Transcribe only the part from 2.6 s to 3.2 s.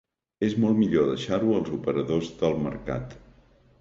mercat.